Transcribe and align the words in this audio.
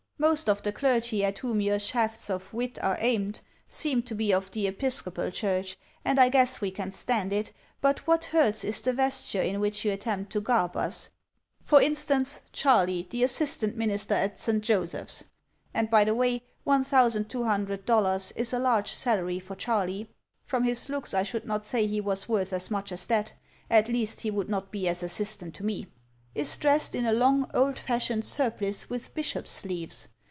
Most 0.29 0.47
of 0.49 0.61
the 0.61 0.71
clergy 0.71 1.25
at 1.25 1.39
whom 1.39 1.59
your 1.61 1.79
shafts 1.79 2.29
of 2.29 2.53
wit 2.53 2.77
are 2.83 2.95
aimed 2.99 3.41
seem 3.67 4.03
to 4.03 4.13
be 4.13 4.31
of 4.31 4.51
the 4.51 4.67
Episcopal 4.67 5.31
Church, 5.31 5.79
and 6.05 6.19
I 6.19 6.29
guess 6.29 6.61
we 6.61 6.69
can 6.69 6.91
stand 6.91 7.33
it, 7.33 7.51
but 7.81 8.05
what 8.05 8.25
hurts 8.25 8.63
is 8.63 8.81
the 8.81 8.93
vesture 8.93 9.41
in 9.41 9.59
which 9.59 9.83
you 9.83 9.91
attempt 9.91 10.31
to 10.33 10.39
garb 10.39 10.77
us. 10.77 11.09
For 11.63 11.81
instance, 11.81 12.41
"Charley, 12.53 13.07
the 13.09 13.23
Assistant 13.23 13.75
Minister 13.75 14.13
at 14.13 14.37
St. 14.39 14.61
Joseph's— 14.63 15.23
and 15.73 15.89
by 15.89 16.03
the 16.03 16.13
way 16.13 16.43
$1,200 16.67 18.31
is 18.35 18.53
a 18.53 18.59
large 18.59 18.91
salary 18.93 19.39
for 19.39 19.55
Charley; 19.55 20.07
from 20.45 20.65
his 20.65 20.87
looks 20.87 21.15
I 21.15 21.23
should 21.23 21.45
not 21.45 21.65
say 21.65 21.87
he 21.87 21.99
was 21.99 22.29
worth 22.29 22.53
as 22.53 22.69
much 22.69 22.91
as 22.91 23.07
that, 23.07 23.33
at 23.71 23.89
least 23.89 24.21
he 24.21 24.29
would 24.29 24.49
not 24.49 24.69
be 24.69 24.87
as 24.87 25.01
assistant 25.01 25.55
to 25.55 25.65
me— 25.65 25.87
is 26.35 26.55
dressed 26.55 26.95
in 26.95 27.05
a 27.05 27.11
long 27.11 27.49
old 27.53 27.77
fashioned 27.77 28.23
surplice 28.23 28.89
with 28.89 29.13
bishop 29.13 29.45
sleeves. 29.45 30.07